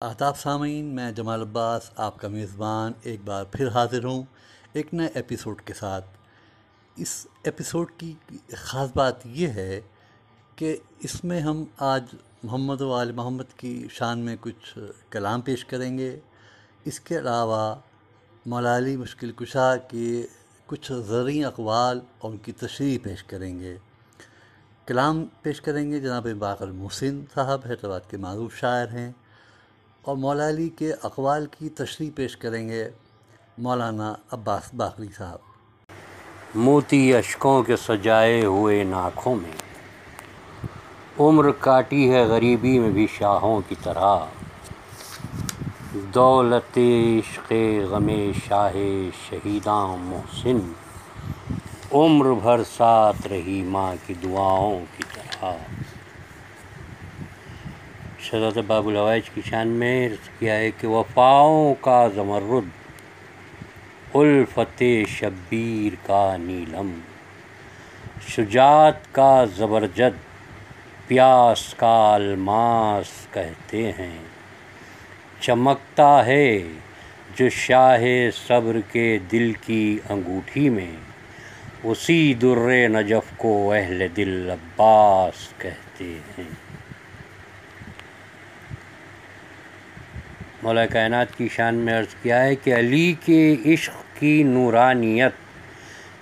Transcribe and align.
آداب 0.00 0.38
سامعین، 0.38 0.84
میں 0.84 1.12
جمال 1.12 1.42
عباس، 1.42 1.90
آپ 1.96 2.20
کا 2.20 2.28
میزبان 2.28 2.92
ایک 3.02 3.20
بار 3.24 3.44
پھر 3.44 3.68
حاضر 3.68 4.04
ہوں 4.04 4.22
ایک 4.72 4.94
نئے 4.94 5.08
ایپیسوڈ 5.14 5.62
کے 5.62 5.74
ساتھ۔ 5.74 6.04
اس 6.96 7.26
ایپیسوڈ 7.44 7.90
کی 7.96 8.14
خاص 8.56 8.90
بات 8.94 9.26
یہ 9.26 9.48
ہے 9.48 9.80
کہ 10.56 10.76
اس 11.00 11.24
میں 11.24 11.40
ہم 11.40 11.64
آج 11.78 12.04
محمد 12.42 12.80
و 12.80 12.92
آل 12.92 13.12
محمد 13.12 13.52
کی 13.56 13.88
شان 13.90 14.18
میں 14.18 14.36
کچھ 14.40 14.78
کلام 15.10 15.40
پیش 15.40 15.64
کریں 15.64 15.98
گے۔ 15.98 16.20
اس 16.84 17.00
کے 17.00 17.18
علاوہ 17.18 17.74
مولالی 18.46 18.96
مشکل 18.96 19.32
کشا 19.32 19.76
کے 19.76 20.26
کچھ 20.66 20.92
زرعی 21.06 21.44
اقوال 21.44 22.00
اور 22.18 22.30
ان 22.30 22.36
کی 22.36 22.52
تشریح 22.52 22.98
پیش 23.02 23.24
کریں 23.24 23.58
گے۔ 23.58 23.78
کلام 24.86 25.24
پیش 25.42 25.60
کریں 25.60 25.90
گے 25.90 26.00
جناب 26.00 26.26
باقر 26.38 26.68
محسن 26.68 27.24
صاحب، 27.34 27.60
حیدرآباد 27.68 28.10
کے 28.10 28.16
معروف 28.16 28.56
شاعر 28.56 28.86
ہیں۔ 28.86 29.12
اور 30.08 30.16
مولالی 30.16 30.68
کے 30.68 30.92
اقوال 31.02 31.46
کی 31.58 31.68
تشریح 31.68 32.10
پیش 32.14 32.36
کریں 32.36 32.68
گے 32.68 32.88
مولانا 33.58 34.14
عباس 34.32 34.74
باقری 34.74 35.06
صاحب۔ 35.16 35.38
موتی 36.54 37.14
اشکوں 37.14 37.62
کے 37.62 37.76
سجائے 37.76 38.44
ہوئے 38.44 38.84
ناکھوں 38.84 39.34
میں، 39.34 39.50
عمر 41.18 41.50
کاٹی 41.50 42.10
ہے 42.14 42.22
غریبی 42.24 42.78
میں 42.78 42.90
بھی 42.90 43.06
شاہوں 43.18 43.60
کی 43.68 43.74
طرح۔ 43.82 44.16
دولت 46.14 46.78
عشق 46.78 47.52
غم 47.90 48.08
شاہ 48.48 48.76
شہیداں 49.28 49.96
محسن، 49.96 50.58
عمر 51.92 52.32
بھر 52.32 52.62
ساتھ 52.76 53.26
رہی 53.26 53.62
ماں 53.62 53.94
کی 54.06 54.14
دعاؤں 54.14 54.80
کی 54.96 55.02
طرح۔ 55.14 55.52
شہزاد 58.20 58.58
باب 58.66 58.88
الوائج 58.88 59.30
کی 59.30 59.40
شان 59.44 59.68
میں 59.68 60.06
عرض 60.06 60.28
کیا 60.38 60.56
ہے 60.56 60.70
کہ 60.70 60.86
وفاؤں 60.86 61.74
کا 61.80 62.08
زمرد، 62.14 62.68
الفت 64.14 64.82
شبیر 65.08 66.06
کا 66.06 66.36
نیلم۔ 66.40 67.00
شجاعت 68.28 69.14
کا 69.14 69.44
زبرجد، 69.56 70.18
پیاس 71.06 71.74
کا 71.74 72.14
الماس 72.14 73.34
کہتے 73.34 73.92
ہیں۔ 73.92 74.18
چمکتا 75.40 76.26
ہے 76.26 76.58
جو 77.36 77.48
شاہ 77.48 78.02
صبر 78.46 78.76
کے 78.92 79.18
دل 79.32 79.52
کی 79.66 79.98
انگوٹھی 80.08 80.68
میں، 80.68 80.92
اسی 81.84 82.34
در 82.34 82.88
نجف 82.88 83.36
کو 83.36 83.72
اہل 83.72 84.06
دل 84.16 84.50
عباس 84.50 85.48
کہتے 85.58 86.18
ہیں۔ 86.38 86.67
مولا 90.68 90.86
کائنات 90.86 91.36
کی 91.36 91.48
شان 91.48 91.74
میں 91.74 91.98
عرض 91.98 92.14
کیا 92.22 92.44
ہے 92.44 92.54
کہ 92.54 92.74
علی 92.74 93.14
کے 93.24 93.56
عشق 93.66 94.20
کی 94.20 94.42
نورانیت 94.42 95.32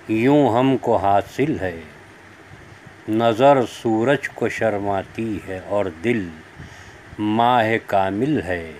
یوں 0.07 0.49
ہم 0.49 0.77
کو 0.77 0.95
حاصل 0.95 1.59
ہے۔ 1.59 1.79
نظر 3.09 3.57
سورج 3.71 4.29
کو 4.29 4.49
شرماتی 4.49 5.39
ہے 5.47 5.59
اور 5.65 5.85
دل 6.03 6.29
ماہ 7.19 7.65
کامل 7.85 8.41
ہے۔ 8.41 8.71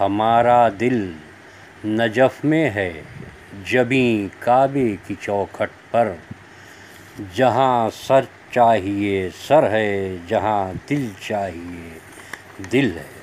ہمارا 0.00 0.68
دل 0.80 1.12
نجف 1.84 2.44
میں 2.44 2.70
ہے۔ 2.70 3.02
جبیں 3.70 4.42
کعبے 4.42 4.96
کی 5.06 5.14
چوکھٹ 5.20 5.92
پر 5.92 6.12
جہاں 7.34 7.90
سر 7.94 8.20
چاہیے 8.50 9.28
سر 9.46 9.70
ہے، 9.70 10.16
جہاں 10.28 10.72
دل 10.90 11.08
چاہیے 11.20 11.98
دل 12.72 12.98
ہے۔ 12.98 13.19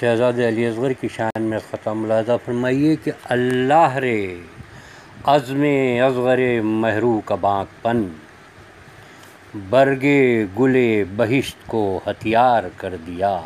شہزاد 0.00 0.32
علی 0.32 0.66
اصغر 0.66 0.92
کی 0.92 1.08
شان 1.08 1.42
میں 1.42 1.58
ختم 1.70 2.02
ملاحظہ 2.02 2.32
فرمائیے 2.44 2.96
کہ 3.04 3.12
اللہ 3.24 3.94
رے 3.94 4.36
عزم 5.24 5.64
اصغر 6.06 6.40
محرو 6.62 7.20
کا 7.24 7.34
بانک 7.34 7.82
پن 7.82 8.02
برگے 9.70 10.46
گلے 10.58 11.04
بہشت 11.16 11.66
کو 11.66 12.00
ہتھیار 12.06 12.64
کر 12.76 12.96
دیا۔ 13.06 13.40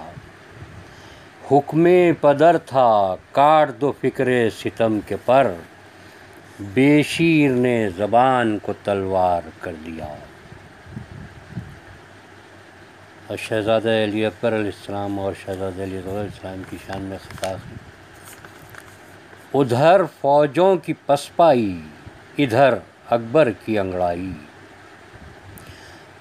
حکم 1.51 1.87
پدر 2.21 2.59
تھا 2.67 3.15
کاٹ 3.33 3.71
دو 3.81 3.93
فکر 4.01 4.29
ستم 4.51 4.99
کے 5.07 5.17
پر، 5.25 5.53
بے 6.75 7.03
شیر 7.03 7.51
نے 7.51 7.89
زبان 7.97 8.59
کو 8.63 8.73
تلوار 8.85 9.43
کر 9.61 9.73
دیا۔ 9.87 10.15
اور 13.31 13.39
شہزادہ 13.39 13.89
علی 13.89 14.27
اکبر 14.27 14.55
علیہ 14.55 14.65
السلام 14.65 15.21
اور 15.21 15.33
شہزادہ 15.47 15.83
علی 15.83 15.99
علیہ 15.99 16.13
السلام 16.13 16.63
کی 16.71 16.77
شان 16.87 17.03
میں 17.03 17.19
خطاب 17.19 17.59
ادھر 19.55 20.01
فوجوں 20.21 20.77
کی 20.77 20.93
پسپائی، 21.07 21.81
ادھر 22.39 22.75
اکبر 23.11 23.51
کی 23.65 23.79
انگڑائی۔ 23.79 24.31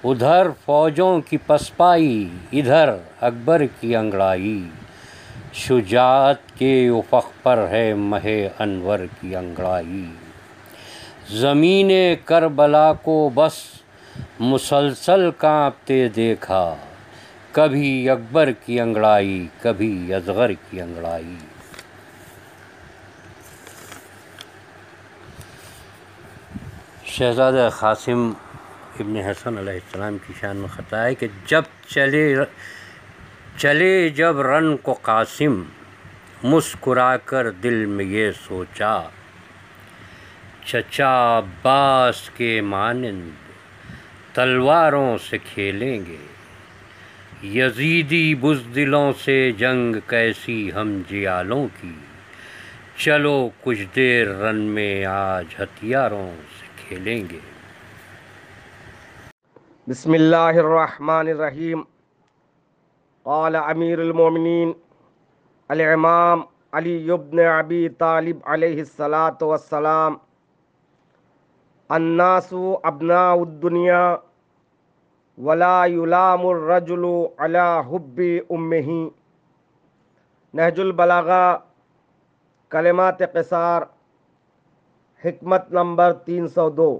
ادھر 0.04 0.46
فوجوں 0.64 1.20
کی 1.20 1.36
پسپائی، 1.36 2.28
ادھر 2.52 2.90
اکبر 3.20 3.62
کی 3.80 3.96
انگڑائی۔ 3.96 4.68
شجاعت 5.52 6.58
کے 6.58 6.88
افق 6.88 7.42
پر 7.42 7.66
ہے 7.70 7.94
مہ 7.94 8.28
انور 8.58 8.98
کی 9.20 9.36
انگڑائی۔ 9.36 10.04
زمین 11.30 11.90
کربلا 12.24 12.92
کو 12.92 13.30
بس 13.34 13.52
مسلسل 14.40 15.30
کانپتے 15.38 16.08
دیکھا۔ 16.08 16.74
کبھی 17.52 18.10
اکبر 18.10 18.50
کی 18.66 18.80
انگڑائی، 18.80 19.46
کبھی 19.60 20.14
اصغر 20.14 20.50
کی 20.70 20.80
انگڑائی۔ 20.80 21.36
شہزادہ 27.04 27.68
قاسم 27.78 28.30
ابن 29.00 29.16
حسن 29.16 29.58
علیہ 29.58 29.72
السلام 29.72 30.16
کی 30.26 30.32
شان 30.40 30.56
میں 30.56 30.68
خطا 30.68 31.04
ہے 31.04 31.14
کہ 31.14 31.26
جب 31.46 31.62
چلے 31.88 32.34
چلے 33.56 34.08
جب 34.08 34.40
رن 34.40 34.76
کو 34.76 34.92
قاسم 34.92 35.62
مسکرا 36.42 37.16
کر 37.16 37.50
دل 37.50 37.84
میں 37.86 38.04
یہ 38.04 38.30
سوچا، 38.48 39.02
چچا 40.64 41.38
عباس 41.38 42.30
کے 42.34 42.60
مانند 42.60 43.30
تلواروں 44.34 45.18
سے 45.30 45.38
کھیلیں 45.38 45.98
گے۔ 46.06 46.16
یزیدی 47.42 48.34
بزدلوں 48.34 49.12
سے 49.12 49.52
جنگ 49.52 49.96
کیسی 50.06 50.72
ہم 50.72 51.02
جیالوں 51.08 51.66
کی۔ 51.80 51.94
چلو 52.96 53.48
کچھ 53.62 53.82
دیر 53.96 54.28
رن 54.28 54.56
میں 54.56 55.04
آج 55.04 55.46
ہتھیاروں 55.58 56.30
سے 56.60 56.66
کھیلیں 56.76 57.24
گے۔ 57.30 57.38
بسم 59.86 60.12
اللہ 60.12 60.36
الرحمن 60.36 61.28
الرحیم۔ 61.28 61.82
قال 63.22 63.56
امیر 63.56 63.98
المومنین 63.98 64.72
الامام 65.68 66.42
علی 66.72 67.10
ابن 67.10 67.38
ابی 67.38 67.88
طالب 67.88 68.36
علیہ 68.44 68.78
السلاۃ 68.78 69.42
والسلام، 69.42 70.16
الناس 71.88 72.54
ابناء 72.82 73.32
الدنیا 73.32 74.16
ولا 75.44 75.86
یلام 75.86 76.46
الرجل 76.46 77.04
علی 77.38 77.68
حب 77.88 78.20
امہ۔ 78.50 78.88
نہج 80.54 80.80
البلاغا 80.80 81.58
کلمات 82.68 83.18
قصار، 83.32 83.82
حکمت 85.24 85.72
نمبر 85.72 86.12
تین 86.12 86.48
سو 86.48 86.70
دو۔ 86.70 86.98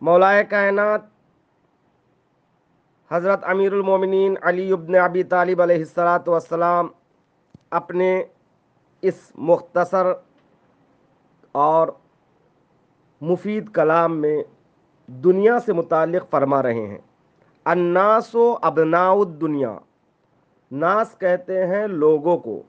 مولائے 0.00 0.44
کائنات، 0.44 1.00
حضرت 3.10 3.44
امیر 3.44 3.72
المومنین 3.72 4.34
علی 4.42 4.72
ابن 4.72 4.94
ابی 4.94 5.22
طالب 5.22 5.62
علیہ 5.62 5.76
السلاۃ 5.76 6.26
والسلام 6.26 6.88
اپنے 7.70 8.22
اس 9.02 9.32
مختصر 9.34 10.06
اور 11.52 11.88
مفید 13.20 13.74
کلام 13.74 14.20
میں 14.20 14.42
دنیا 15.06 15.60
سے 15.60 15.72
متعلق 15.72 16.30
فرما 16.30 16.62
رہے 16.62 16.86
ہیں۔ 16.86 16.98
اناس 17.64 18.34
و 18.34 18.56
ابناء 18.62 19.12
الدنیا۔ 19.12 19.78
ناس 20.72 21.18
کہتے 21.18 21.66
ہیں 21.66 21.86
لوگوں 21.86 22.38
کو۔ 22.38 22.62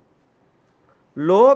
لوگ 1.16 1.56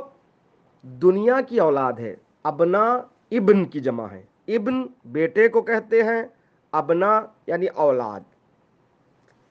دنیا 0.83 1.41
کی 1.41 1.59
اولاد 1.59 1.93
ہے۔ 1.93 2.15
ابنا 2.43 3.01
ابن 3.31 3.65
کی 3.65 3.79
جمع 3.79 4.05
ہے۔ 4.11 4.23
ابن 4.47 4.83
بیٹے 5.05 5.47
کو 5.47 5.61
کہتے 5.61 6.03
ہیں، 6.03 6.23
ابنا 6.71 7.21
یعنی 7.47 7.65
اولاد۔ 7.67 8.19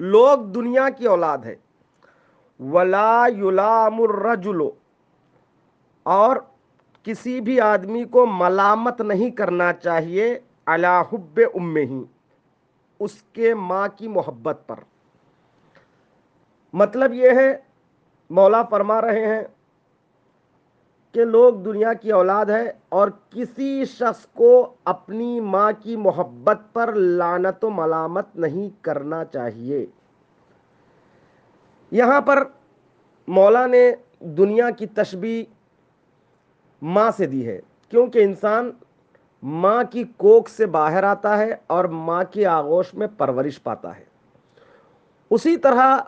لوگ 0.01 0.39
دنیا 0.39 0.89
کی 0.89 1.07
اولاد 1.07 1.39
ہے۔ 1.39 1.55
ولا 2.61 3.27
یلام 3.39 4.03
الرجلو 4.03 4.71
اور 6.03 6.37
کسی 7.03 7.41
بھی 7.41 7.61
آدمی 7.61 8.05
کو 8.05 8.27
ملامت 8.27 9.01
نہیں 9.01 9.31
کرنا 9.31 9.73
چاہیے۔ 9.73 10.39
حب 10.77 11.41
ام 11.55 11.77
ہی 11.77 12.03
اس 13.01 13.23
کے 13.33 13.55
ماں 13.55 13.89
کی 13.97 14.09
محبت 14.09 14.59
پر۔ 14.67 14.77
مطلب 16.73 17.15
یہ 17.15 17.31
ہے، 17.31 17.57
مولا 18.31 18.63
فرما 18.63 19.01
رہے 19.01 19.27
ہیں 19.27 19.43
کہ 21.13 21.25
لوگ 21.25 21.55
دنیا 21.55 21.93
کی 21.93 22.13
اولاد 22.13 22.47
ہے 22.47 22.73
اور 22.89 23.09
کسی 23.31 23.85
شخص 23.85 24.27
کو 24.27 24.75
اپنی 24.85 25.41
ماں 25.41 25.73
کی 25.83 25.97
محبت 25.97 26.59
پر 26.73 26.93
لانت 26.93 27.65
و 27.65 27.71
ملامت 27.71 28.37
نہیں 28.37 28.85
کرنا 28.85 29.25
چاہیے۔ 29.25 29.87
یہاں 31.91 32.21
پر 32.21 32.45
مولا 33.29 33.67
نے 33.67 33.93
دنیا 34.21 34.71
کی 34.71 34.87
تشبیح 34.87 35.45
ماں 36.83 37.11
سے 37.17 37.27
دی 37.27 37.47
ہے، 37.47 37.61
کیونکہ 37.89 38.19
انسان 38.19 38.71
ماں 39.43 39.85
کی 39.91 40.05
کوک 40.17 40.49
سے 40.49 40.67
باہر 40.67 41.03
آتا 41.03 41.39
ہے 41.39 41.57
اور 41.67 41.85
ماں 41.85 42.25
کی 42.31 42.47
آغوش 42.47 42.95
میں 42.95 43.07
پرورش 43.19 43.63
پاتا 43.63 43.97
ہے۔ 43.97 44.05
اسی 45.31 45.57
طرح 45.57 45.99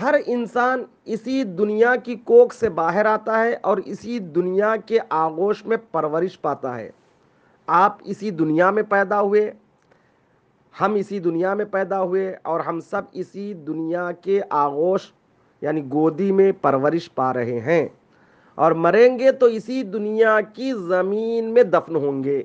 ہر 0.00 0.14
انسان 0.26 0.82
اسی 1.04 1.44
دنیا 1.44 1.96
کی 1.96 2.14
کوک 2.14 2.54
سے 2.54 2.68
باہر 2.68 3.06
آتا 3.06 3.42
ہے 3.42 3.56
اور 3.62 3.76
اسی 3.76 4.18
دنیا 4.18 4.76
کے 4.76 4.98
آغوش 5.08 5.66
میں 5.66 5.76
پرورش 5.92 6.40
پاتا 6.40 6.76
ہے۔ 6.76 6.90
آپ 7.66 7.96
اسی 8.04 8.30
دنیا 8.30 8.70
میں 8.70 8.82
پیدا 8.82 9.20
ہوئے، 9.20 9.52
ہم 10.80 10.94
اسی 10.94 11.18
دنیا 11.18 11.54
میں 11.54 11.64
پیدا 11.64 12.02
ہوئے 12.02 12.36
اور 12.42 12.60
ہم 12.60 12.80
سب 12.80 13.02
اسی 13.12 13.54
دنیا 13.54 14.12
کے 14.12 14.40
آغوش 14.50 15.12
یعنی 15.60 15.82
گودی 15.92 16.32
میں 16.32 16.52
پرورش 16.52 17.14
پا 17.14 17.34
رہے 17.34 17.60
ہیں۔ 17.60 17.88
اور 18.58 18.72
مریں 18.72 19.18
گے 19.18 19.32
تو 19.32 19.46
اسی 19.46 19.82
دنیا 19.82 20.40
کی 20.40 20.72
زمین 20.72 21.44
میں 21.54 21.62
دفن 21.62 21.96
ہوں 21.96 22.24
گے۔ 22.24 22.42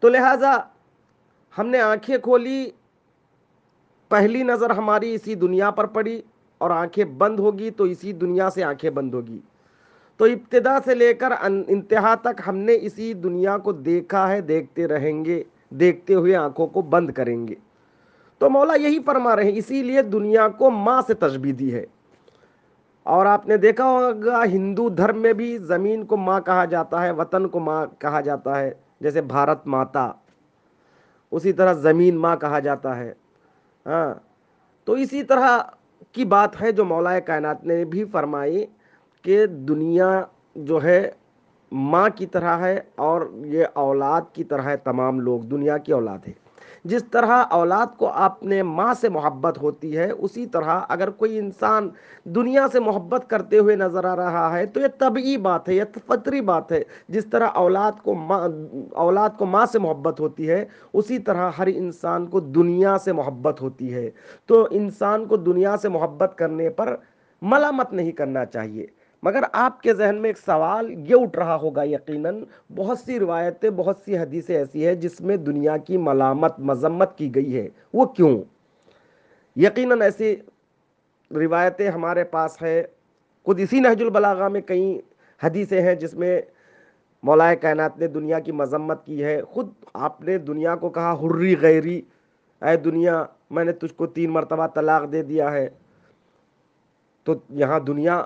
تو 0.00 0.08
لہٰذا 0.08 0.52
ہم 1.58 1.66
نے 1.66 1.80
آنکھیں 1.80 2.18
کھولی، 2.18 2.70
پہلی 4.08 4.42
نظر 4.42 4.70
ہماری 4.70 5.14
اسی 5.14 5.34
دنیا 5.34 5.70
پر 5.70 5.86
پڑی 5.86 6.22
اور 6.58 6.70
آنکھیں 6.70 7.04
بند 7.04 7.38
ہوگی 7.40 7.70
تو 7.70 7.84
اسی 7.84 8.12
دنیا 8.12 8.50
سے 8.50 8.64
آنکھیں 8.64 8.90
بند 8.90 9.14
ہوگی۔ 9.14 9.38
تو 10.16 10.24
ابتدا 10.24 10.78
سے 10.84 10.94
لے 10.94 11.14
کر 11.14 11.32
انتہا 11.66 12.14
تک 12.14 12.40
ہم 12.46 12.56
نے 12.56 12.76
اسی 12.80 13.12
دنیا 13.14 13.58
کو 13.58 13.72
دیکھا 13.72 14.28
ہے، 14.32 14.40
دیکھتے 14.40 14.86
رہیں 14.86 15.24
گے، 15.24 15.42
دیکھتے 15.70 16.14
ہوئے 16.14 16.34
آنکھوں 16.36 16.66
کو 16.66 16.82
بند 16.82 17.10
کریں 17.10 17.48
گے۔ 17.48 17.54
تو 18.38 18.50
مولا 18.50 18.74
یہی 18.74 18.98
فرما 19.06 19.36
رہے 19.36 19.44
ہیں، 19.44 19.58
اسی 19.58 19.82
لیے 19.82 20.02
دنیا 20.02 20.48
کو 20.48 20.70
ماں 20.70 21.02
سے 21.06 21.14
تشبیح 21.14 21.52
دی 21.58 21.74
ہے۔ 21.74 21.86
اور 23.06 23.26
آپ 23.26 23.46
نے 23.48 23.56
دیکھا 23.56 23.84
ہوگا 23.84 24.42
ہندو 24.44 24.88
دھرم 24.88 25.20
میں 25.22 25.32
بھی 25.32 25.56
زمین 25.58 26.04
کو 26.06 26.16
ماں 26.16 26.40
کہا 26.40 26.64
جاتا 26.64 27.02
ہے، 27.02 27.10
وطن 27.10 27.48
کو 27.48 27.60
ماں 27.60 27.86
کہا 27.98 28.20
جاتا 28.20 28.58
ہے، 28.60 28.72
جیسے 29.00 29.20
بھارت 29.22 29.66
ماتا، 29.66 30.10
اسی 31.32 31.52
طرح 31.52 31.72
زمین 31.72 32.16
ماں 32.16 32.36
کہا 32.36 32.58
جاتا 32.58 32.96
ہے۔ 32.96 33.12
ہاں 33.86 34.14
تو 34.84 34.92
اسی 34.92 35.22
طرح 35.22 35.58
کی 36.12 36.24
بات 36.24 36.60
ہے 36.62 36.72
جو 36.72 36.84
مولا 36.84 37.18
کائنات 37.20 37.64
نے 37.64 37.84
بھی 37.84 38.04
فرمائی 38.04 38.64
کہ 39.24 39.46
دنیا 39.46 40.10
جو 40.54 40.82
ہے 40.82 41.10
ماں 41.72 42.08
کی 42.14 42.26
طرح 42.26 42.58
ہے 42.58 42.80
اور 42.94 43.22
یہ 43.44 43.64
اولاد 43.74 44.22
کی 44.32 44.44
طرح 44.44 44.62
ہے، 44.62 44.76
تمام 44.76 45.20
لوگ، 45.20 45.40
دنیا 45.40 45.78
کی 45.78 45.92
اولاد 45.92 46.26
ہے۔ 46.28 46.32
جس 46.84 47.04
طرح 47.10 47.44
اولاد 47.50 47.86
کو 47.96 48.08
اپنے 48.08 48.62
ماں 48.62 48.94
سے 48.94 49.08
محبت 49.08 49.58
ہوتی 49.62 49.96
ہے، 49.96 50.10
اسی 50.10 50.46
طرح 50.46 50.80
اگر 50.88 51.10
کوئی 51.10 51.38
انسان 51.38 51.88
دنیا 52.24 52.66
سے 52.72 52.80
محبت 52.80 53.30
کرتے 53.30 53.58
ہوئے 53.58 53.76
نظر 53.76 54.04
آ 54.04 54.16
رہا 54.16 54.58
ہے، 54.58 54.66
تو 54.66 54.80
یہ 54.80 54.86
طبعی 54.98 55.36
بات 55.36 55.68
ہے، 55.68 55.74
یہ 55.74 55.84
فطری 56.06 56.40
بات 56.40 56.72
ہے۔ 56.72 56.82
جس 57.08 57.26
طرح 57.26 57.46
اولاد 57.54 57.92
کو 58.02 58.14
ماں، 58.14 58.48
اولاد 58.92 59.30
کو 59.38 59.46
ماں 59.46 59.66
سے 59.66 59.78
محبت 59.78 60.20
ہوتی 60.20 60.50
ہے، 60.50 60.64
اسی 60.92 61.18
طرح 61.18 61.50
ہر 61.58 61.66
انسان 61.66 62.26
کو 62.26 62.40
دنیا 62.40 62.98
سے 62.98 63.12
محبت 63.12 63.62
ہوتی 63.62 63.94
ہے۔ 63.94 64.10
تو 64.46 64.68
انسان 64.70 65.26
کو 65.26 65.36
دنیا 65.36 65.76
سے 65.76 65.88
محبت 65.88 66.32
کرنے 66.36 66.70
پر 66.70 66.96
ملامت 67.42 67.92
نہیں 67.92 68.12
کرنا 68.12 68.44
چاہیے۔ 68.44 68.86
مگر 69.24 69.42
آپ 69.52 69.82
کے 69.82 69.94
ذہن 69.94 70.16
میں 70.16 70.30
ایک 70.30 70.38
سوال 70.38 70.90
یہ 70.90 71.14
اٹھ 71.20 71.36
رہا 71.36 71.56
ہوگا 71.56 71.82
یقیناً، 71.82 72.44
بہت 72.74 72.98
سی 72.98 73.18
روایتیں، 73.18 73.70
بہت 73.70 73.96
سی 74.04 74.18
حدیثیں 74.18 74.56
ایسی 74.56 74.86
ہیں 74.86 74.94
جس 74.94 75.20
میں 75.20 75.36
دنیا 75.36 75.76
کی 75.76 75.96
ملامت، 75.96 76.58
مذمت 76.58 77.18
کی 77.18 77.34
گئی 77.34 77.56
ہے۔ 77.56 77.68
وہ 77.92 78.04
کیوں؟ 78.04 78.42
یقیناً 79.56 80.02
ایسی 80.02 80.36
روایتیں 81.30 81.90
ہمارے 81.90 82.24
پاس 82.24 82.62
ہے 82.62 82.84
خود 83.44 83.60
اسی 83.60 83.80
نہج 83.80 84.02
البلاغہ 84.02 84.48
میں 84.48 84.60
کئی 84.60 85.00
حدیثیں 85.42 85.82
ہیں 85.82 85.94
جس 85.94 86.14
میں 86.14 86.42
مولا 87.22 87.54
کائنات 87.54 87.98
نے 87.98 88.06
دنیا 88.06 88.38
کی 88.38 88.52
مذمت 88.52 89.06
کی 89.06 89.24
ہے۔ 89.24 89.42
خود 89.42 89.68
آپ 89.94 90.20
نے 90.20 90.38
دنیا 90.38 90.76
کو 90.76 90.88
کہا، 90.88 91.12
حری 91.12 91.60
غیری، 91.60 92.02
اے 92.62 92.76
دنیا، 92.76 93.24
میں 93.50 93.64
نے 93.64 93.72
تجھ 93.72 93.94
کو 93.94 94.06
تین 94.06 94.30
مرتبہ 94.30 94.66
طلاق 94.66 95.12
دے 95.12 95.22
دیا 95.22 95.52
ہے۔ 95.52 95.68
تو 97.24 97.34
یہاں 97.50 97.80
دنیا 97.80 98.24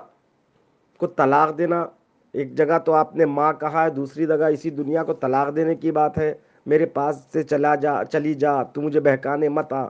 کو 0.99 1.07
طلاق 1.07 1.57
دینا، 1.57 1.85
ایک 2.33 2.57
جگہ 2.57 2.79
تو 2.79 2.93
آپ 2.93 3.15
نے 3.15 3.25
ماں 3.25 3.53
کہا 3.53 3.83
ہے، 3.83 3.89
دوسری 3.89 4.25
جگہ 4.25 4.45
اسی 4.53 4.69
دنیا 4.69 5.03
کو 5.03 5.13
طلاق 5.13 5.55
دینے 5.55 5.75
کی 5.75 5.91
بات 5.91 6.17
ہے، 6.17 6.33
میرے 6.65 6.85
پاس 6.85 7.21
سے 7.33 7.43
چلا 7.43 7.75
جا، 7.75 8.03
چلی 8.03 8.33
جا، 8.33 8.63
تو 8.63 8.81
مجھے 8.81 8.99
بہکانے 8.99 9.49
مت 9.49 9.73
آ۔ 9.73 9.87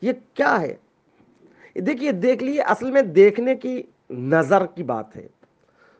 یہ 0.00 0.12
کیا 0.34 0.60
ہے؟ 0.60 0.76
دیکھیے، 1.80 2.12
دیکھ 2.12 2.44
لیے 2.44 2.60
اصل 2.60 2.90
میں 2.90 3.02
دیکھنے 3.02 3.54
کی 3.54 3.82
نظر 4.10 4.66
کی 4.66 4.82
بات 4.82 5.16
ہے۔ 5.16 5.26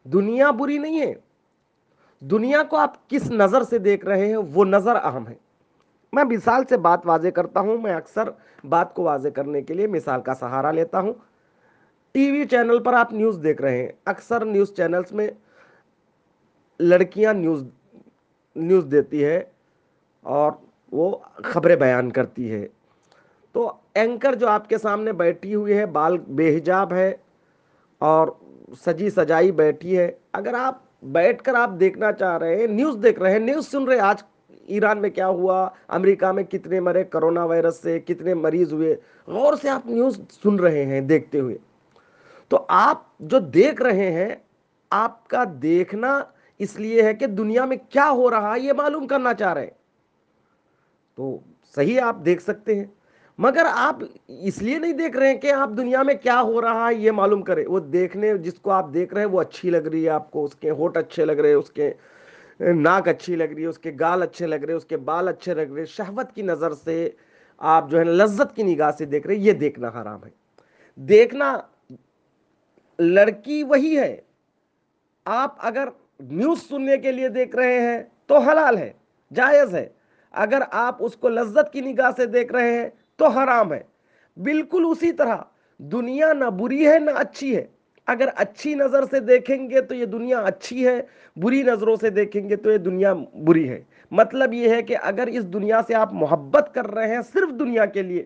دنیا 0.04 0.50
بری 0.50 0.78
نہیں 0.78 1.00
ہے۔ 1.00 1.14
دنیا 2.20 2.62
کو 2.62 2.76
آپ 2.76 3.08
کس 3.10 3.30
نظر 3.30 3.62
سے 3.62 3.78
دیکھ 3.78 4.06
رہے 4.06 4.26
ہیں، 4.26 4.36
وہ 4.36 4.64
نظر 4.64 4.96
اہم 4.96 5.28
ہے۔ 5.28 5.34
میں 6.12 6.24
مثال 6.24 6.62
سے 6.68 6.76
بات 6.76 7.00
واضح 7.04 7.28
کرتا 7.28 7.60
ہوں، 7.60 7.78
میں 7.78 7.94
اکثر 7.94 8.28
بات 8.68 8.94
کو 8.94 9.02
واضح 9.02 9.28
کرنے 9.28 9.62
کے 9.62 9.74
لیے 9.74 9.86
مثال 9.86 10.20
کا 10.20 10.34
سہارا 10.34 10.70
لیتا 10.70 11.00
ہوں۔ 11.00 11.12
ٹی 12.14 12.30
وی 12.30 12.44
چینل 12.44 12.78
پر 12.82 12.92
آپ 12.92 13.12
نیوز 13.12 13.40
دیکھ 13.42 13.62
رہے 13.62 13.82
ہیں۔ 13.82 13.88
اکثر 14.04 14.44
نیوز 14.44 14.74
چینلز 14.74 15.12
میں 15.12 15.28
لڑکیاں 16.80 17.34
نیوز 17.34 17.64
نیوز 18.56 18.84
دیتی 18.90 19.24
ہے 19.24 19.42
اور 20.20 20.52
وہ 20.92 21.16
خبریں 21.34 21.76
بیان 21.76 22.10
کرتی 22.10 22.52
ہے۔ 22.52 22.66
تو 23.52 23.72
اینکر 23.94 24.34
جو 24.34 24.48
آپ 24.48 24.68
کے 24.68 24.78
سامنے 24.78 25.12
بیٹھی 25.12 25.54
ہوئی 25.54 25.78
ہے، 25.78 25.86
بال 25.86 26.18
بے 26.18 26.56
حجاب 26.56 26.92
ہے 26.92 27.14
اور 27.98 28.28
سجی 28.86 29.10
سجائی 29.10 29.52
بیٹھی 29.52 29.98
ہے۔ 29.98 30.12
اگر 30.32 30.54
آپ 30.54 30.78
بیٹھ 31.02 31.42
کر 31.42 31.54
آپ 31.54 31.70
دیکھنا 31.80 32.12
چاہ 32.12 32.38
رہے 32.38 32.56
ہیں، 32.56 32.66
نیوز 32.66 32.96
دیکھ 33.02 33.20
رہے 33.20 33.32
ہیں، 33.32 33.38
نیوز 33.38 33.70
سن 33.70 33.84
رہے 33.84 33.98
آج 33.98 34.22
ایران 34.66 34.98
میں 34.98 35.10
کیا 35.10 35.28
ہوا؟ 35.28 35.68
امریکہ 35.88 36.32
میں 36.32 36.42
کتنے 36.42 36.80
مرے 36.80 37.04
کرونا 37.04 37.44
وائرس 37.44 37.82
سے، 37.82 38.00
کتنے 38.00 38.34
مریض 38.34 38.72
ہوئے؟ 38.72 38.96
غور 39.26 39.54
سے 39.62 39.68
آپ 39.68 39.86
نیوز 39.86 40.20
سن 40.42 40.56
رہے 40.56 40.84
ہیں، 40.84 41.00
دیکھتے 41.00 41.40
ہوئے۔ 41.40 41.58
تو 42.48 42.64
آپ 42.68 43.02
جو 43.20 43.38
دیکھ 43.38 43.82
رہے 43.82 44.10
ہیں، 44.12 44.34
آپ 44.90 45.28
کا 45.28 45.44
دیکھنا 45.62 46.18
اس 46.60 46.78
لیے 46.80 47.02
ہے 47.02 47.14
کہ 47.14 47.26
دنیا 47.26 47.64
میں 47.64 47.76
کیا 47.88 48.10
ہو 48.10 48.30
رہا 48.30 48.54
ہے، 48.54 48.60
یہ 48.60 48.72
معلوم 48.72 49.06
کرنا 49.06 49.34
چاہ 49.34 49.52
رہے 49.52 49.70
تو 51.18 51.38
صحیح 51.74 52.00
آپ 52.00 52.16
دیکھ 52.24 52.42
سکتے 52.42 52.74
ہیں۔ 52.74 52.84
مگر 53.38 53.66
آپ 53.70 54.02
اس 54.28 54.60
لیے 54.62 54.78
نہیں 54.78 54.92
دیکھ 54.92 55.16
رہے 55.16 55.28
ہیں 55.28 55.38
کہ 55.40 55.52
آپ 55.52 55.70
دنیا 55.76 56.02
میں 56.02 56.14
کیا 56.14 56.40
ہو 56.40 56.60
رہا 56.60 56.88
ہے، 56.88 56.94
یہ 56.94 57.10
معلوم 57.10 57.42
کریں 57.42 57.64
وہ 57.66 57.80
دیکھنے 57.80 58.36
جس 58.38 58.54
کو 58.54 58.70
آپ 58.70 58.92
دیکھ 58.94 59.14
رہے 59.14 59.22
ہیں، 59.22 59.28
وہ 59.28 59.40
اچھی 59.40 59.70
لگ 59.70 59.88
رہی 59.92 60.04
ہے 60.04 60.10
آپ 60.10 60.30
کو۔ 60.30 60.44
اس 60.44 60.54
کے 60.54 60.70
ہوٹ 60.70 60.96
اچھے 60.96 61.24
لگ 61.24 61.32
رہے 61.32 61.48
ہیں 61.48 61.56
اس 61.56 61.70
کے 61.70 61.92
ناک 62.60 63.08
اچھی 63.08 63.36
لگ 63.36 63.52
رہی 63.54 63.62
ہے، 63.62 63.66
اس 63.66 63.78
کے 63.78 63.92
گال 64.00 64.22
اچھے 64.22 64.46
لگ 64.46 64.54
رہے 64.54 64.72
ہیں 64.72 64.78
اس 64.78 64.84
کے 64.84 64.96
بال 64.96 65.28
اچھے 65.28 65.54
لگ 65.54 65.72
رہے۔ 65.74 65.84
شہوت 65.84 66.32
کی 66.32 66.42
نظر 66.42 66.74
سے 66.74 67.10
آپ 67.58 67.90
جو 67.90 67.98
ہے، 67.98 68.04
لذت 68.04 68.56
کی 68.56 68.62
نگاہ 68.62 68.90
سے 68.98 69.04
دیکھ 69.04 69.26
رہے 69.26 69.34
ہیں، 69.34 69.42
یہ 69.42 69.52
دیکھنا 69.52 69.88
حرام 69.88 70.24
ہے۔ 70.24 70.30
دیکھنا 70.96 71.56
لڑکی 72.98 73.62
وہی 73.62 73.98
ہے۔ 73.98 74.20
آپ 75.24 75.54
اگر 75.58 75.88
نیوز 76.20 76.58
سننے 76.68 76.96
کے 76.96 77.12
لیے 77.12 77.28
دیکھ 77.28 77.56
رہے 77.56 77.80
ہیں 77.80 78.02
تو 78.26 78.38
حلال 78.38 78.78
ہے، 78.78 78.92
جائز 79.34 79.74
ہے۔ 79.74 79.88
اگر 80.32 80.62
آپ 80.70 80.96
اس 81.00 81.16
کو 81.16 81.28
لذت 81.28 81.72
کی 81.72 81.80
نگاہ 81.80 82.10
سے 82.16 82.26
دیکھ 82.26 82.52
رہے 82.52 82.80
ہیں 82.80 82.88
تو 83.16 83.26
حرام 83.26 83.72
ہے۔ 83.72 83.82
بالکل 84.36 84.84
اسی 84.88 85.12
طرح، 85.12 85.36
دنیا 85.78 86.32
نہ 86.32 86.44
بری 86.44 86.88
ہے 86.88 86.98
نہ 86.98 87.10
اچھی 87.16 87.56
ہے۔ 87.56 87.66
اگر 88.06 88.28
اچھی 88.36 88.74
نظر 88.74 89.04
سے 89.10 89.20
دیکھیں 89.20 89.70
گے 89.70 89.80
تو 89.80 89.94
یہ 89.94 90.04
دنیا 90.04 90.38
اچھی 90.38 90.86
ہے، 90.86 91.02
بری 91.36 91.62
نظروں 91.62 91.96
سے 92.00 92.10
دیکھیں 92.10 92.48
گے 92.48 92.56
تو 92.56 92.72
یہ 92.72 92.78
دنیا 92.78 93.14
بری 93.44 93.68
ہے۔ 93.68 93.82
مطلب 94.10 94.54
یہ 94.54 94.70
ہے 94.70 94.82
کہ 94.82 94.96
اگر 95.02 95.26
اس 95.26 95.44
دنیا 95.52 95.80
سے 95.86 95.94
آپ 95.94 96.12
محبت 96.12 96.70
کر 96.74 96.86
رہے 96.86 97.14
ہیں 97.14 97.22
صرف 97.32 97.58
دنیا 97.58 97.84
کے 97.84 98.02
لیے، 98.02 98.24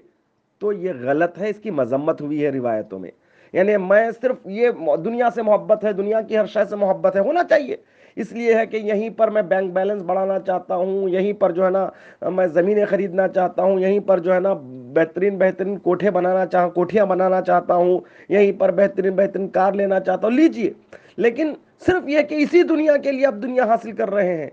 تو 0.58 0.72
یہ 0.72 0.92
غلط 1.00 1.38
ہے، 1.38 1.50
اس 1.50 1.60
کی 1.62 1.70
مذمت 1.70 2.20
ہوئی 2.20 2.44
ہے 2.44 2.50
روایتوں 2.50 2.98
میں۔ 2.98 3.10
یعنی 3.52 3.76
میں 3.76 4.11
صرف 4.23 4.37
یہ 4.45 4.69
دنیا 5.05 5.28
سے 5.35 5.43
محبت 5.43 5.85
ہے، 5.85 5.93
دنیا 5.93 6.21
کی 6.21 6.38
ہر 6.38 6.47
شے 6.47 6.61
سے 6.71 6.76
محبت 6.76 7.17
ہے، 7.17 7.21
ہونا 7.21 7.45
چاہیے۔ 7.45 7.76
اس 8.17 8.33
لیے 8.33 8.55
ہے 8.55 8.67
کہ 8.67 8.76
یہیں 8.76 9.11
پر 9.11 9.28
میں 9.31 9.43
بینک 9.43 9.73
بیلنس 9.73 10.02
بڑھانا 10.02 10.38
چاہتا 10.38 10.75
ہوں، 10.75 11.09
یہیں 11.09 11.33
پر 11.33 11.52
جو 11.52 11.64
ہے 11.64 11.71
نا 11.71 11.90
میں 12.31 12.47
زمینیں 12.47 12.85
خریدنا 12.85 13.28
چاہتا 13.28 13.62
ہوں، 13.62 13.81
یہیں 13.81 14.00
پر 14.00 14.19
جو 14.19 14.35
ہے 14.35 14.40
نا 14.40 14.55
بہترین 14.95 15.38
بہترین 15.38 15.76
کوٹھے 15.78 16.11
بنانا 16.11 16.47
چاہ، 16.47 16.69
کوٹھیاں 16.69 17.07
بنانا 17.07 17.40
چاہتا 17.40 17.75
ہوں، 17.75 17.99
یہیں 18.28 18.52
پر 18.61 18.71
بہترین 18.73 19.12
بہترین 19.12 19.49
کار 19.49 19.73
لینا 19.73 20.00
چاہتا 20.00 20.28
ہوں۔ 20.28 20.35
لیجیے۔ 20.35 20.73
لیکن 21.17 21.52
صرف 21.87 22.09
یہ 22.09 22.23
کہ 22.23 22.35
اسی 22.35 22.62
دنیا 22.62 22.97
کے 22.97 23.12
لیے 23.12 23.26
اب 23.26 23.43
دنیا 23.43 23.64
حاصل 23.64 23.93
کر 23.93 24.11
رہے 24.11 24.37
ہیں۔ 24.37 24.50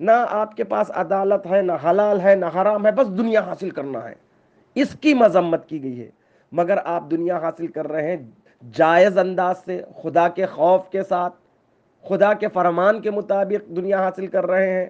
نہ 0.00 0.26
آپ 0.30 0.56
کے 0.56 0.64
پاس 0.64 0.86
عدالت 0.94 1.46
ہے، 1.50 1.62
نہ 1.62 1.72
حلال 1.90 2.20
ہے، 2.20 2.34
نہ 2.34 2.46
حرام 2.46 2.86
ہے، 2.86 2.92
بس 2.92 3.18
دنیا 3.18 3.40
حاصل 3.40 3.70
کرنا 3.70 4.08
ہے۔ 4.08 4.14
اس 4.74 4.88
کی 5.00 5.14
مذمت 5.14 5.68
کی 5.68 5.82
گئی 5.82 6.00
ہے۔ 6.00 6.23
مگر 6.54 6.78
آپ 6.84 7.10
دنیا 7.10 7.38
حاصل 7.38 7.66
کر 7.66 7.90
رہے 7.90 8.10
ہیں 8.10 8.22
جائز 8.74 9.18
انداز 9.18 9.64
سے 9.64 9.80
خدا 10.02 10.28
کے 10.28 10.46
خوف 10.46 10.88
کے 10.90 11.02
ساتھ 11.02 11.34
خدا 12.04 12.32
کے 12.32 12.48
فرمان 12.48 13.00
کے 13.00 13.10
مطابق 13.10 13.68
دنیا 13.76 14.00
حاصل 14.00 14.26
کر 14.26 14.46
رہے 14.46 14.70
ہیں 14.72 14.86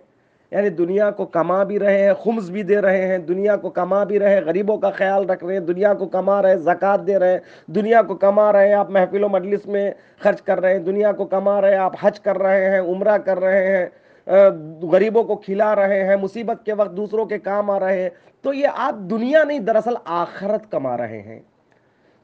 یعنی 0.52 0.68
دنیا 0.68 1.11
کو 1.11 1.25
کما 1.26 1.62
بھی 1.64 1.78
رہے 1.78 2.02
ہیں 2.02 2.12
خمس 2.14 2.50
بھی 2.50 2.62
دے 2.62 2.80
رہے 2.80 3.06
ہیں 3.06 3.18
دنیا 3.18 3.56
کو 3.56 3.71
کما 3.71 4.02
بھی 4.04 4.18
رہے 4.18 4.35
ہیں 4.35 4.40
غریبوں 4.40 4.76
کا 4.78 4.90
خیال 4.90 5.28
رکھ 5.30 5.44
رہے 5.44 5.54
ہیں 5.54 5.61
دنیا 5.61 5.94
کو 5.94 6.06
کما 6.06 6.40
رہے 6.42 6.56
زکوٰۃ 6.59 7.06
دے 7.06 7.18
رہے 7.18 7.33
ہیں 7.33 7.73
دنیا 7.75 8.02
کو 8.02 8.14
کما 8.16 8.52
رہے 8.52 8.68
ہیں 8.68 8.75
آپ 8.75 8.90
محفل 8.90 9.25
و 9.25 9.28
مجلس 9.28 9.66
میں 9.66 9.90
خرچ 10.18 10.42
کر 10.42 10.61
رہے 10.61 10.73
ہیں 10.73 10.83
دنیا 10.83 11.12
کو 11.12 11.25
کما 11.25 11.61
رہے 11.61 11.71
ہیں 11.71 11.78
آپ 11.78 11.94
حج 12.00 12.21
کر 12.21 12.38
رہے 12.38 12.71
ہیں 12.71 12.80
عمرہ 12.80 13.16
کر 13.18 13.40
رہے 13.40 13.66
ہیں 13.66 13.87
غریبوں 14.83 15.25
کو 15.25 15.37
کھلا 15.37 15.75
رہے 15.76 16.04
ہیں 16.04 16.16
مصیبت 16.16 16.64
کے 16.64 16.73
وقت 16.73 16.97
دوسروں 16.97 17.25
کے 17.25 17.38
کام 17.38 17.71
آ 17.71 17.80
رہے 17.80 18.02
ہیں 18.02 18.11
تو 18.44 18.52
یہ 18.52 18.68
آپ 18.76 18.94
دنیا 19.11 19.42
نہیں 19.44 19.59
دراصل 19.59 19.94
آخرت 20.04 20.71
کما 20.71 20.97
رہے 20.97 21.21
ہیں 21.23 21.40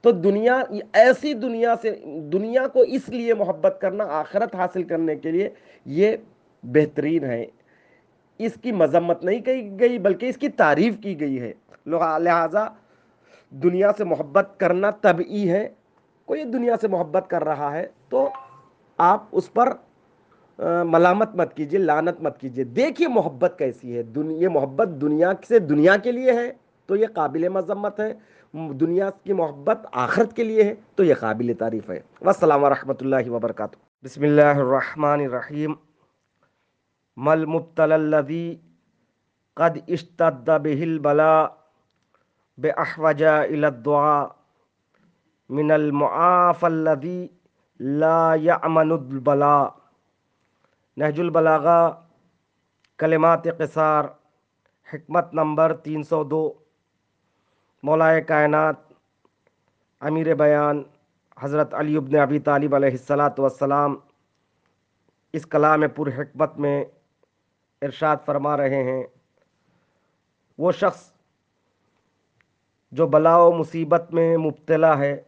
تو 0.01 0.11
دنیا، 0.11 0.63
ایسی 0.93 1.35
دنیا 1.35 1.75
سے، 1.83 1.91
دنیا 2.33 2.67
کو 2.69 2.81
اس 2.81 3.09
لیے 3.09 3.35
محبت 3.35 3.77
کرنا، 3.81 4.05
آخرت 4.11 4.55
حاصل 4.55 4.83
کرنے 4.83 5.17
کے 5.17 5.31
لیے 5.31 5.49
یہ 5.85 6.17
بہترین 6.63 7.25
ہے۔ 7.25 7.47
اس 8.39 8.53
کی 8.63 8.73
مذمت 8.73 9.25
نہیں 9.25 9.41
کہی 9.41 9.81
گئی، 9.81 9.99
بلکہ 9.99 10.27
اس 10.27 10.37
کی 10.37 10.49
تعریف 10.49 10.95
کی 11.03 11.21
گئی 11.21 11.41
ہے۔ 11.41 11.53
لہٰذا 11.87 12.67
دنیا 13.51 13.91
سے 13.99 14.05
محبت 14.05 14.49
کرنا 14.57 14.91
طبعی 14.91 15.49
ہے۔ 15.51 15.69
کوئی 16.25 16.45
دنیا 16.45 16.75
سے 16.81 16.89
محبت 16.89 17.25
کر 17.29 17.45
رہا 17.45 17.73
ہے 17.73 17.87
تو 18.09 18.29
آپ 18.99 19.25
اس 19.33 19.53
پر 19.53 19.69
ملامت 20.85 21.35
مت 21.35 21.55
کیجیے 21.55 21.81
لانت 21.81 22.21
مت 22.21 22.41
کیجیے 22.41 22.65
دیکھیے 22.65 23.09
محبت 23.09 23.55
کیسی 23.59 23.97
ہے۔ 23.97 24.03
یہ 24.17 24.49
محبت 24.49 24.89
دنیا 25.01 25.33
سے 25.49 25.59
دنیا 25.59 25.97
کے 25.97 26.13
لیے 26.13 26.33
ہے 26.33 26.53
تو 26.87 26.97
یہ 26.97 27.07
قابل 27.15 27.49
مذمت 27.49 28.01
ہے۔ 28.01 28.15
دنیا 28.53 29.11
کی 29.11 29.33
محبت 29.33 29.87
آخرت 29.93 30.37
کے 30.37 30.45
لیے 30.45 30.65
ہے، 30.65 30.75
تو 30.95 31.05
یہ 31.05 31.15
قابل 31.15 31.53
تعریف 31.59 31.91
ہے۔ 31.91 32.01
والسلام 32.21 32.65
ورحمۃ 32.65 32.95
اللہ 33.01 33.31
وبرکاتہ۔ 33.31 33.77
بسم 34.05 34.23
اللہ 34.23 34.57
الرحمن 34.57 35.21
الرحیم۔ 35.21 35.75
مل 37.17 37.45
مبتل 37.47 37.93
الذي 37.93 38.57
قد 39.55 39.79
اشتد 39.89 40.49
به 40.49 40.81
البلاء 40.81 41.47
بأحوجا 42.59 43.45
إلى 43.45 43.65
الدعاء 43.65 44.27
من 45.49 45.71
المعاف 45.71 46.65
الذي 46.65 47.27
لا 47.81 48.35
يعمن 48.35 48.93
البلاء۔ 48.93 49.69
نہج 50.97 51.21
البلاغا 51.21 51.91
کلمات 52.99 53.45
قصار، 53.45 54.05
حکمت 54.95 55.35
نمبر 55.35 55.73
تین 55.73 56.03
سو 56.03 56.25
دو۔ 56.25 56.53
مولائے 57.83 58.21
کائنات، 58.21 58.75
امیر 60.01 60.35
بیان 60.35 60.83
حضرت 61.41 61.75
علی 61.75 61.97
ابن 61.97 62.17
ابی 62.17 62.39
طالب 62.39 62.75
علیہ 62.75 62.91
السلاۃ 62.91 63.39
والسلام 63.39 63.97
اس 65.33 65.47
کلام 65.47 65.89
پر 65.97 66.09
حکمت 66.09 66.59
میں 66.59 66.85
ارشاد 67.83 68.17
فرما 68.25 68.57
رہے 68.57 68.83
ہیں۔ 68.83 69.05
وہ 70.59 70.73
شخص 70.73 71.13
جو 72.93 73.07
بلا 73.07 73.37
و 73.37 73.53
مصیبت 73.53 74.13
میں 74.13 74.37
مبتلا 74.37 74.99
ہے، 74.99 75.23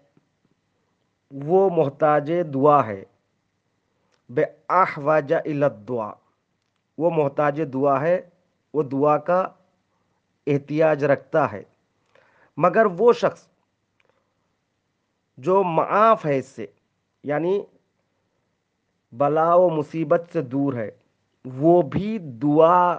وہ 1.30 1.70
محتاج 1.70 2.32
دعا 2.54 2.86
ہے۔ 2.86 3.04
بے 4.30 4.44
آہ 4.68 4.98
واجہ 4.98 5.36
علت 5.46 5.88
دعا 5.88 6.12
وہ 6.98 7.10
محتاج 7.10 7.62
دعا 7.72 8.00
ہے، 8.00 8.20
وہ 8.74 8.82
دعا 8.82 9.18
کا 9.18 9.48
احتیاج 10.46 11.04
رکھتا 11.04 11.52
ہے۔ 11.52 11.62
مگر 12.56 12.86
وہ 12.98 13.12
شخص 13.12 13.48
جو 15.36 15.62
معاف 15.62 16.26
ہے 16.26 16.38
اس 16.38 16.46
سے 16.46 16.66
یعنی 17.22 17.62
بلا 19.12 19.54
و 19.54 19.70
مصیبت 19.70 20.22
سے 20.32 20.42
دور 20.42 20.74
ہے، 20.74 20.90
وہ 21.44 21.82
بھی 21.82 22.18
دعا 22.18 22.98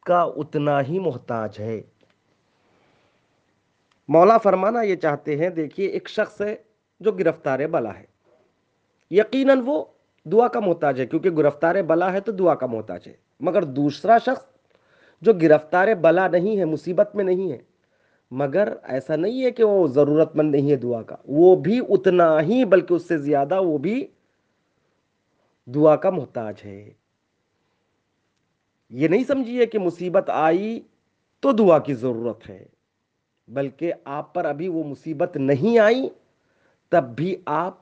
کا 0.00 0.22
اتنا 0.22 0.82
ہی 0.82 0.98
محتاج 0.98 1.58
ہے۔ 1.58 1.80
مولا 4.08 4.38
فرمانا 4.38 4.82
یہ 4.82 4.96
چاہتے 4.96 5.36
ہیں، 5.36 5.50
دیکھیے 5.50 5.86
ایک 5.86 6.08
شخص 6.08 6.40
ہے 6.40 6.56
جو 7.00 7.12
گرفتار 7.12 7.58
بلا 7.66 7.98
ہے۔ 7.98 8.04
یقیناً 9.10 9.60
وہ 9.64 9.84
دعا 10.24 10.48
کا 10.48 10.60
محتاج 10.60 11.00
ہے، 11.00 11.06
کیونکہ 11.06 11.30
گرفتار 11.30 11.82
بلا 11.82 12.12
ہے 12.12 12.20
تو 12.20 12.32
دعا 12.32 12.54
کا 12.54 12.66
محتاج 12.66 13.08
ہے۔ 13.08 13.14
مگر 13.40 13.62
دوسرا 13.62 14.18
شخص 14.18 14.46
جو 15.22 15.32
گرفتار 15.32 15.88
بلا 16.00 16.28
نہیں 16.28 16.58
ہے، 16.58 16.64
مصیبت 16.64 17.14
میں 17.14 17.24
نہیں 17.24 17.52
ہے 17.52 17.58
مگر 18.30 18.72
ایسا 18.82 19.16
نہیں 19.16 19.44
ہے 19.44 19.50
کہ 19.50 19.64
وہ 19.64 19.88
ضرورت 19.88 20.36
مند 20.36 20.54
نہیں 20.54 20.70
ہے 20.70 20.76
دعا 20.76 21.02
کا۔ 21.02 21.16
وہ 21.24 21.56
بھی 21.56 21.80
اتنا 21.88 22.40
ہی، 22.40 22.64
بلکہ 22.64 22.94
اس 22.94 23.08
سے 23.08 23.18
زیادہ 23.18 23.62
وہ 23.62 23.78
بھی 23.78 24.06
دعا 25.66 25.96
کا 25.96 26.10
محتاج 26.10 26.54
ہے۔ 26.64 26.90
یہ 28.90 29.08
نہیں 29.08 29.24
سمجھیے 29.24 29.66
کہ 29.66 29.78
مصیبت 29.78 30.30
آئی 30.30 30.80
تو 31.40 31.52
دعا 31.52 31.78
کی 31.78 31.94
ضرورت 31.94 32.50
ہے، 32.50 32.66
بلکہ 33.48 33.92
آپ 34.04 34.34
پر 34.34 34.44
ابھی 34.44 34.68
وہ 34.68 34.84
مصیبت 34.84 35.36
نہیں 35.36 35.78
آئی 35.78 36.08
تب 36.88 37.04
بھی 37.16 37.36
آپ 37.46 37.78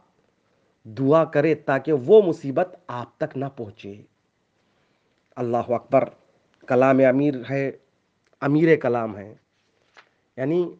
دعا 0.85 1.25
کرے 1.25 1.55
تاکہ 1.55 1.93
وہ 1.93 2.23
مصیبت 2.23 2.76
آپ 2.87 3.17
تک 3.17 3.37
نہ 3.37 3.45
پہنچے۔ 3.57 3.95
اللہ 5.37 5.57
اکبر، 5.57 6.05
کلام 6.67 7.00
امیر 7.09 7.35
ہے، 7.50 7.71
امیر 8.41 8.76
کلام 8.76 9.17
ہے۔ 9.17 9.35
یعنی 10.37 10.71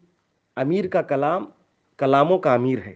امیر 0.57 0.89
کا 0.89 1.03
کلام 1.03 1.47
کلاموں 1.97 2.39
کا 2.39 2.55
امیر 2.55 2.79
ہے۔ 2.87 2.95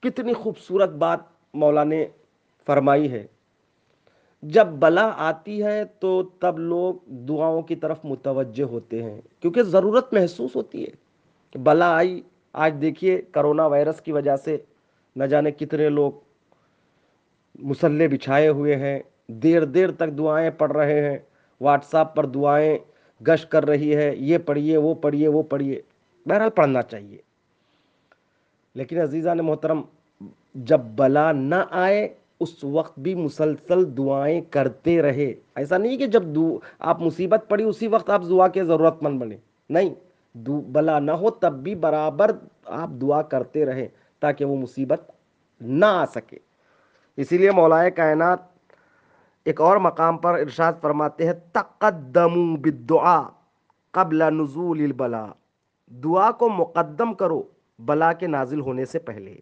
کتنی 0.00 0.32
خوبصورت 0.32 0.90
بات 0.90 1.18
مولا 1.54 1.84
نے 1.84 2.06
فرمائی 2.66 3.12
ہے۔ 3.12 3.26
جب 4.42 4.66
بلا 4.66 5.10
آتی 5.16 5.64
ہے 5.64 5.84
تو 5.84 6.22
تب 6.22 6.58
لوگ 6.58 6.94
دعاؤں 7.08 7.62
کی 7.62 7.76
طرف 7.76 7.98
متوجہ 8.04 8.62
ہوتے 8.62 9.02
ہیں، 9.02 9.20
کیونکہ 9.40 9.62
ضرورت 9.62 10.12
محسوس 10.12 10.56
ہوتی 10.56 10.82
ہے 10.82 10.90
کہ 11.50 11.58
بلا 11.58 11.96
آئی۔ 11.96 12.22
آج 12.52 12.74
دیکھیے 12.80 13.22
کرونا 13.32 13.66
وائرس 13.66 14.00
کی 14.00 14.12
وجہ 14.12 14.36
سے 14.36 14.56
نہ 15.16 15.24
جانے 15.24 15.50
کتنے 15.50 15.88
لوگ 15.88 16.12
مسلح 17.58 18.04
بچھائے 18.10 18.48
ہوئے 18.48 18.76
ہیں۔ 18.76 18.98
دیر 19.28 19.64
دیر 19.64 19.90
تک 19.90 20.18
دعائیں 20.18 20.50
پڑھ 20.50 20.72
رہے 20.72 21.10
ہیں۔ 21.10 21.18
واٹس 21.60 21.94
ایپ 21.94 22.16
پر 22.16 22.26
دعائیں 22.26 22.78
گش 23.26 23.46
کر 23.46 23.66
رہی 23.66 23.96
ہے، 23.96 24.16
یہ 24.16 24.38
پڑھیے، 24.38 24.76
وہ 24.76 24.94
پڑھیے 24.94 25.28
وہ 25.28 25.42
پڑھیے۔ 25.42 25.82
بہرحال 26.26 26.50
پڑھنا 26.50 26.82
چاہیے۔ 26.82 27.18
لیکن 28.74 29.00
عزیزہ 29.00 29.34
نے 29.34 29.42
محترم، 29.42 29.82
جب 30.54 30.80
بلا 30.96 31.32
نہ 31.32 31.54
آئے، 31.70 32.08
اس 32.40 32.64
وقت 32.64 32.98
بھی 32.98 33.14
مسلسل 33.14 33.96
دعائیں 33.96 34.40
کرتے 34.50 35.02
رہے۔ 35.02 35.34
ایسا 35.54 35.78
نہیں 35.78 35.96
کہ 35.96 36.06
جب 36.06 36.22
آپ 36.78 37.00
مصیبت 37.00 37.44
پڑی، 37.48 37.64
اسی 37.64 37.86
وقت 37.86 38.10
آپ 38.10 38.22
دعا 38.30 38.48
کے 38.48 38.64
ضرورت 38.64 39.02
مند 39.02 39.20
بنے۔ 39.20 39.36
نہیں 39.70 39.94
بلا 40.72 40.98
نہ 40.98 41.10
ہو 41.10 41.30
تب 41.30 41.52
بھی 41.52 41.74
برابر 41.74 42.30
آپ 42.64 42.88
دعا 42.88 43.22
کرتے 43.22 43.64
رہے 43.64 43.88
تاکہ 44.20 44.44
وہ 44.44 44.56
مصیبت 44.56 45.10
نہ 45.60 45.86
آ 45.86 46.06
سکے۔ 46.06 46.38
اسی 47.16 47.38
لیے 47.38 47.50
مولائے 47.50 47.90
کائنات 47.90 48.38
ایک 49.44 49.60
اور 49.60 49.76
مقام 49.76 50.18
پر 50.18 50.34
ارشاد 50.34 50.72
فرماتے 50.80 51.26
ہیں، 51.26 51.32
تقدموا 51.52 52.56
بالدعا 52.60 53.28
قبل 53.90 54.34
نزول 54.34 54.82
البلا 54.82 55.26
دعا 55.86 56.30
کو 56.30 56.48
مقدم 56.48 57.14
کرو 57.14 57.42
بلا 57.78 58.12
کے 58.12 58.26
نازل 58.26 58.60
ہونے 58.60 58.84
سے 58.84 58.98
پہلے۔ 58.98 59.38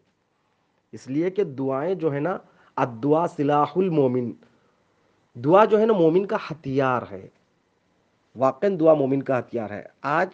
اس 0.92 1.08
لیے 1.08 1.30
کہ 1.30 1.44
دعائیں 1.44 1.94
جو 1.94 2.14
ہے 2.14 2.20
نا 2.20 2.38
ادعا 2.76 3.26
سلاح 3.26 3.66
المومن۔ 3.76 4.32
دعا 5.34 5.64
جو 5.64 5.80
ہے 5.80 5.86
نا، 5.86 5.92
مومن 5.92 6.26
کا 6.26 6.36
ہتھیار 6.50 7.02
ہے۔ 7.10 7.28
واقع 8.36 8.66
دعا 8.80 8.94
مومن 8.94 9.22
کا 9.22 9.38
ہتھیار 9.38 9.70
ہے۔ 9.70 9.82
آج 10.02 10.28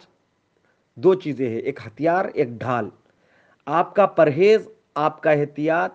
دو 0.95 1.13
چیزیں 1.13 1.49
ہیں، 1.49 1.59
ایک 1.59 1.79
ہتھیار، 1.87 2.25
ایک 2.25 2.47
ڈھال۔ 2.47 2.89
آپ 3.65 3.95
کا 3.95 4.05
پرہیز، 4.05 4.69
آپ 4.95 5.23
کا 5.23 5.31
احتیاط، 5.31 5.91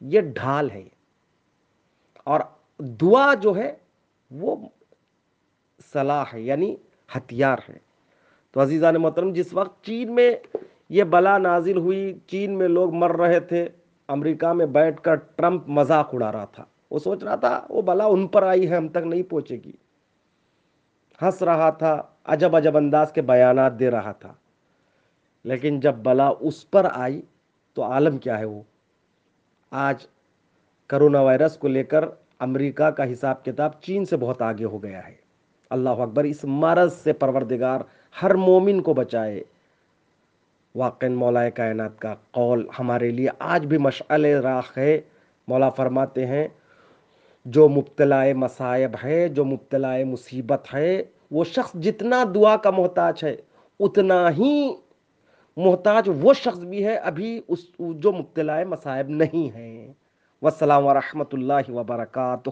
یہ 0.00 0.20
ڈھال 0.20 0.70
ہے۔ 0.70 0.88
اور 2.24 2.40
دعا 2.80 3.34
جو 3.34 3.56
ہے 3.56 3.74
وہ 4.30 4.68
صلاح 5.92 6.24
ہے 6.32 6.40
یعنی 6.40 6.76
ہتھیار 7.16 7.58
ہے۔ 7.68 7.78
تو 8.50 8.62
عزیزان 8.62 8.94
محترم، 8.94 9.32
جس 9.32 9.52
وقت 9.52 9.84
چین 9.84 10.14
میں 10.14 10.36
یہ 10.88 11.04
بلا 11.04 11.38
نازل 11.38 11.76
ہوئی، 11.76 12.18
چین 12.26 12.58
میں 12.58 12.68
لوگ 12.68 12.94
مر 12.94 13.16
رہے 13.16 13.40
تھے، 13.40 13.68
امریکہ 14.08 14.52
میں 14.52 14.66
بیٹھ 14.66 15.02
کر 15.02 15.14
ٹرمپ 15.14 15.68
مذاق 15.68 16.14
اڑا 16.14 16.32
رہا 16.32 16.44
تھا۔ 16.44 16.64
وہ 16.90 16.98
سوچ 16.98 17.22
رہا 17.22 17.36
تھا، 17.36 17.66
وہ 17.70 17.82
بلا 17.82 18.04
ان 18.04 18.26
پر 18.26 18.42
آئی 18.42 18.70
ہے، 18.70 18.76
ہم 18.76 18.88
تک 18.88 19.06
نہیں 19.06 19.22
پہنچے 19.22 19.56
گی۔ 19.56 19.72
ہنس 21.22 21.42
رہا 21.42 21.70
تھا، 21.70 22.02
عجب 22.24 22.56
عجب 22.56 22.76
انداز 22.76 23.12
کے 23.12 23.22
بیانات 23.22 23.78
دے 23.78 23.90
رہا 23.90 24.12
تھا۔ 24.12 24.32
لیکن 25.44 25.80
جب 25.80 25.94
بلا 25.94 26.32
اس 26.40 26.70
پر 26.70 26.86
آئی، 26.92 27.22
تو 27.74 27.82
عالم 27.82 28.18
کیا 28.18 28.38
ہے 28.38 28.44
وہ؟ 28.44 28.62
آج 29.70 30.06
کرونا 30.86 31.20
وائرس 31.20 31.58
کو 31.58 31.68
لے 31.68 31.84
کر 31.84 32.04
امریکہ 32.40 32.84
کا 32.84 33.12
حساب 33.12 33.44
کتاب 33.44 33.70
چین 33.80 34.04
سے 34.04 34.16
بہت 34.16 34.42
آگے 34.42 34.64
ہو 34.64 34.82
گیا 34.82 35.08
ہے۔ 35.08 35.14
اللہ 35.70 35.88
اکبر، 35.88 36.24
اس 36.24 36.44
مرض 36.44 36.92
سے 36.94 37.12
پروردگار 37.12 37.80
ہر 38.22 38.34
مومن 38.34 38.80
کو 38.80 38.94
بچائے۔ 38.94 39.42
واقع 40.74 41.06
مولا 41.06 41.48
کائنات 41.48 41.98
کا 41.98 42.14
قول 42.30 42.66
ہمارے 42.78 43.10
لیے 43.10 43.28
آج 43.38 43.66
بھی 43.66 43.78
مشعل 43.78 44.24
راخ 44.24 44.78
ہے۔ 44.78 45.00
مولا 45.48 45.70
فرماتے 45.70 46.26
ہیں، 46.26 46.48
جو 47.44 47.68
مبتلا 47.68 48.22
مصائب 48.36 48.96
ہے، 49.04 49.28
جو 49.28 49.44
مبتلا 49.44 49.96
مصیبت 50.04 50.74
ہے، 50.74 51.02
وہ 51.30 51.44
شخص 51.44 51.72
جتنا 51.74 52.24
دعا 52.34 52.56
کا 52.56 52.70
محتاج 52.70 53.24
ہے، 53.24 53.36
اتنا 53.80 54.30
ہی 54.30 54.74
محتاج 55.56 56.10
وہ 56.20 56.32
شخص 56.34 56.58
بھی 56.58 56.84
ہے 56.84 56.94
ابھی 56.94 57.40
اس 57.48 57.58
جو 57.78 58.12
مبتلا 58.12 58.64
مصائب 58.64 59.08
نہیں 59.08 59.54
ہیں۔ 59.54 59.92
والسلام 60.42 60.86
ورحمۃ 60.86 61.32
اللہ 61.32 61.70
وبرکاتہ۔ 61.70 62.50